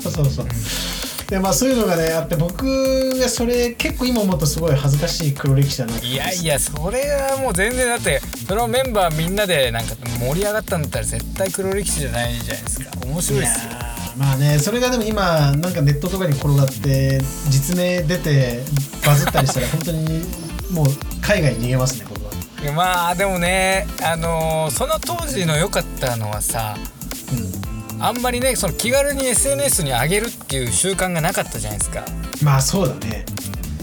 [0.00, 0.46] そ うそうそう。
[1.28, 2.64] でまあそういうのがねあって僕
[3.18, 6.06] がそれ結構今思うとすごい恥ずかしい黒歴史だなって。
[6.06, 12.90] いやいやそれはもう全然だってそのメンバーみんなでなんか盛り上がったんだったら絶対黒歴史じゃないじゃないですか。
[13.04, 13.72] 面白いですよ。
[14.16, 18.62] まあねそれがでも今なんかネットとかに転がって実名出て
[19.04, 20.22] バズったりしたら本当に
[20.70, 20.86] もう
[21.20, 22.26] 海外に逃げますね僕は。
[22.74, 26.76] まあでもねあのーその当時の良かったのはさ
[28.00, 32.04] あんまりねその気軽に SNS に上げるっていう習慣がなかったじゃないですか。
[32.06, 32.10] う
[32.42, 33.24] んまあそうだね。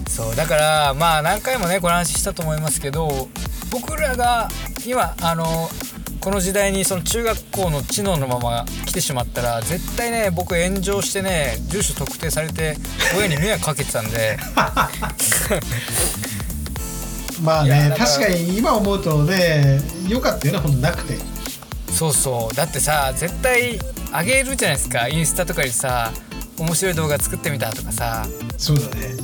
[0.08, 3.28] そうだからまあ何回もねこの話したと思いますけど
[3.72, 4.48] 僕らが
[4.86, 5.70] 今あの
[6.20, 12.78] この時代にその中学校の知能のまま来てしまったら絶対ね僕炎上してね住所特定されて
[13.18, 14.38] 親に迷惑かけてたんで。
[17.42, 21.18] まあね確かに今思うとね良かったよねほんとなくて。
[21.92, 22.56] そうそう。
[22.56, 23.80] だってさ絶対
[24.14, 25.08] あげるじゃないですか。
[25.08, 26.12] インスタとかにさ
[26.60, 28.26] 面白い動画作ってみたとかさ。
[28.58, 29.16] そうだね。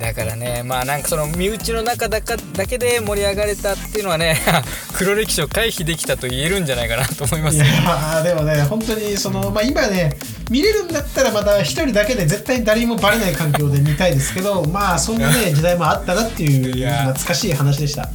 [0.00, 4.34] だからねまあなんかその身内の中だかだけで盛り上がれたっていうのはね
[4.96, 7.56] 黒歴史を回避できたと言えるんじゃないかなと思います。
[7.56, 10.16] いよやーでもね本当にそのまあ今ね
[10.48, 18.08] 見れるんだったらまた一人だけで絶対誰にもバレない環境で見たいですけど まあそんなね 時代もあったなっていう懐かしい話でした。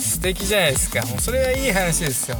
[0.00, 1.02] 素敵じゃないですか。
[1.06, 2.38] もうそれはいい話ですよ。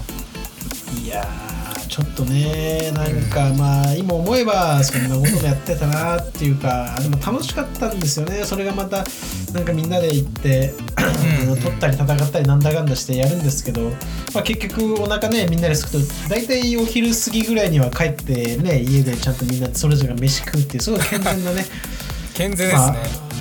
[1.05, 1.52] いやー
[1.93, 8.45] ちょっとねなんかまあ今思えばそんなこともやってたなっていうかでも楽しかったんですよね。
[8.47, 9.05] それがまた
[9.53, 11.03] なんかみんなで行ってあ
[11.45, 13.91] の取ったり戦ったりなんだかんだしてやるんですけど、
[14.33, 15.99] まあ、結局お腹ねみんなですくと
[16.31, 21.67] 大体お昼過ぎぐらいには帰ってね家でちゃんとみんなそれぞれが飯食うっていうすごい健全なね
[22.33, 22.97] 健全ですね、まあ、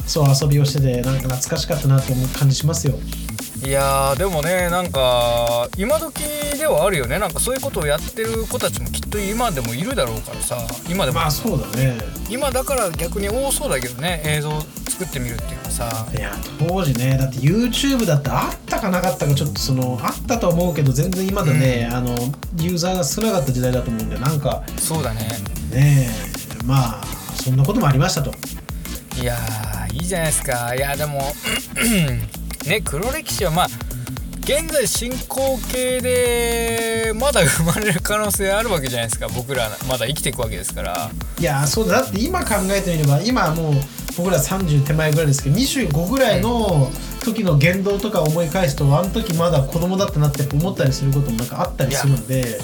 [0.06, 3.00] そう遊びをしててなんか懐かしかったなって思う感じしますよ
[3.64, 6.24] いやーでもねなんか今時
[6.58, 7.20] ではあるよね。
[7.20, 10.58] なんかそういうことをやってる子たちもきっと今でもいるだろうからさ。
[10.90, 11.98] 今でも、まあそうだね。
[12.28, 14.24] 今だから逆に多そうだけどね。
[14.26, 14.50] 映像
[14.90, 16.08] 作ってみるっていうのはさ。
[16.12, 22.10] いや当時ねだって YouTube だってあったかなかったかちょっとそのあったと思うけど全然今だね、あの
[22.58, 25.30] ユーザーが少なかった時代だと思うんでなんかそうだね。
[25.72, 27.04] ねえまあ
[27.36, 28.32] そんなこともありましたと。
[29.22, 30.74] いやーいいじゃないですか。
[30.74, 31.22] いやでも
[32.66, 33.68] ね黒歴史はまあ
[34.42, 39.28] 現在進行形でまだ生まれる可能性あるわけじゃないですか。
[39.28, 41.12] 僕らまだ生きていくわけですから。
[41.40, 42.02] いやそうだ。
[42.02, 43.74] だって今考えてみれば今はもう
[44.18, 46.92] 僕ら30手前ぐらいですけど25ぐらいの
[47.24, 52.60] 時の言動とか思い返すとあの時まだ子供だったなって思ったりすることもなんかあったりするんで。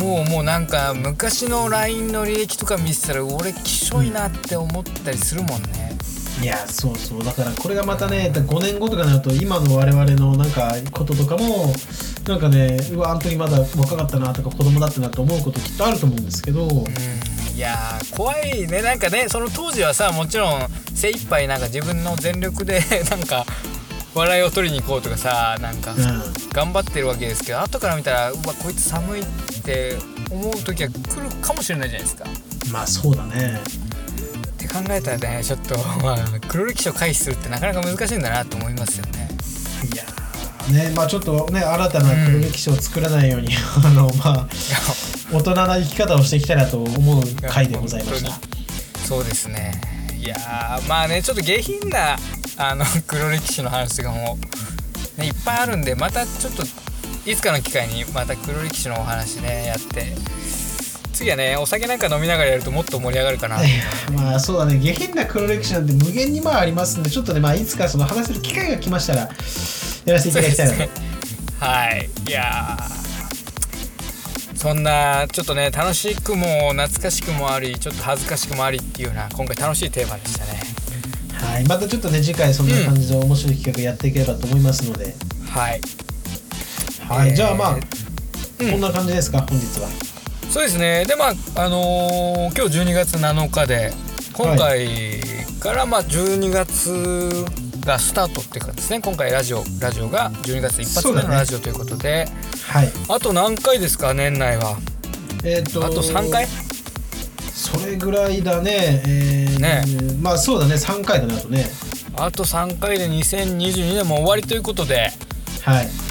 [0.00, 5.96] もうもうなんか昔の LINE の履歴とか見せたら俺きしょいなって思ったりするもんね
[6.40, 7.24] いやそうそう。
[7.24, 11.72] だからこれがまたね5年後とかになると今の我々のなんかこととかも
[12.26, 16.70] なんかねうわあの時まだ若かったなとか子供だったなと思うこときっとあると思うんですけど、うん。
[17.54, 18.80] いやー怖いね。
[18.80, 23.44] なんかねその当時はさもちろん精一杯なんか自分の全力で なんか
[24.14, 26.22] 笑いを取りに行こうとかさなんかうん。
[26.52, 29.24] 頑張ってるわけですけど後から見たらうわこいつ寒いっ
[29.62, 29.96] て
[30.30, 32.24] 思う時は来るかもしれないじゃないですか。
[32.72, 33.60] まあそうだね
[34.72, 36.16] 考えたらねちょっと まあ
[36.48, 39.28] 黒歴史を回避するってなかなか難しいんだなと思いますよね。
[39.92, 43.54] いやーねまあちょっとね新たな黒歴史を作らないように、
[43.84, 44.48] あのまあ
[45.32, 48.30] 大人な生き方をしていきたいなと思う回でございました。
[48.30, 48.40] 本
[49.06, 49.80] そうですね。
[50.16, 52.18] いやーまあねちょっと下品な
[52.56, 54.38] あの黒歴史の話とかも、
[55.16, 56.62] ね、いっぱいあるんでまたちょっと
[57.24, 60.14] いつかの機会にまた黒歴史のお話ねやって
[61.20, 63.58] 次はねお酒なんか飲みながらやるともっと盛り上がるかな。
[64.16, 64.78] まあそうだね。
[64.78, 69.28] 下品な黒歴史なんて無限にまあありますんでちょっとねまあいつかその話せる機会が来ましたら
[70.06, 70.90] やらせていただきたいなと。
[71.60, 72.08] はい。
[72.26, 80.62] いやーそんなちょっとね楽しくも懐かしくもありちょっと恥ずかしくもありっていうような今回楽しいテーマでしたね。
[81.34, 81.64] はい。
[81.64, 85.14] またちょっとね次回そんな感じで面白い企画やっていければと思いますので、
[85.50, 85.80] はい。
[87.06, 87.74] はい、えーじゃあまあ、
[88.58, 88.70] うん。
[88.70, 90.09] こんな感じですか本日は
[90.50, 91.04] そうですね。
[91.06, 91.34] でまあ
[91.64, 93.92] あのー今日12月7日で
[94.32, 94.88] 今回
[95.60, 97.30] からまあ12月
[97.86, 99.00] がスタートっていうかですね。
[99.00, 102.26] 今回ラジオラジオが12月一発目のラジオということで、
[102.66, 102.88] はい。
[103.08, 104.76] あと何回ですか年内は？
[105.44, 106.48] えっ、とあと3回？
[107.52, 109.02] それぐらいだね。
[109.06, 109.84] えーね。
[110.20, 110.74] まあそうだね。
[110.74, 111.66] 3回だねあとね。
[112.16, 115.12] あと3回で2022年も終わりということで。
[115.62, 116.09] はい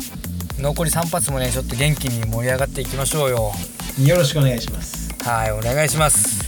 [0.60, 3.52] 残り3発もねちょっと元気に盛り上がっていきましょうよ。
[4.04, 5.10] よろしくお願いします。
[5.24, 6.39] はいお願いします。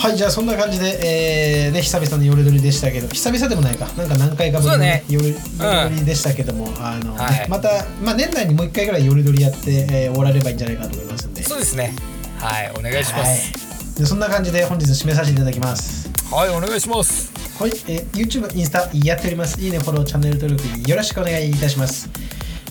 [0.00, 3.86] はいじゃあそんな感じで、えーね、久々の夜撮りでしたけど久々でもないか。
[3.96, 7.48] なんか何回かぶりの、ね夜夜撮りでしたけども、あのねはい。
[7.48, 7.68] また、
[8.02, 11.42] まあ、年内にもう一回ぐらい夜撮りやって、えー終わらればいいんじゃないかと思いますんで。
[11.42, 11.94] そうですね。
[12.38, 13.36] はいお願いしまはい。
[13.36, 16.08] すでそんな感じで本日締めさせていただきます。
[16.32, 17.32] はい、お願いします。
[17.60, 19.60] はい、えー YouTube、インスタやっております。
[19.60, 22.08] いいね、フォロー、チャンネル登録よろしくお願いいたします。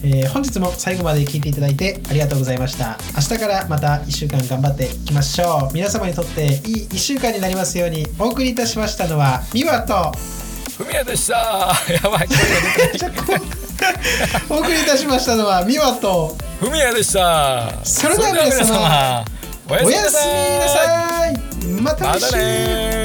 [0.03, 2.97] えー本日も最後まで聞いていただいてありがとうございました。
[3.15, 5.73] 明日からまた1週間頑張っていきましょう。
[5.73, 6.51] 皆様にとっていい
[6.87, 10.11] 1週間になりますようにお送りいたしましたのは、ミワと、
[10.77, 11.33] ふみやでした
[11.91, 12.27] やばい
[14.49, 19.25] お送りいたしましたのは、ミワと、ふみやでしたそれでは皆様
[19.69, 21.37] おやすみなさい。
[21.81, 22.35] また来週。
[22.37, 22.96] ね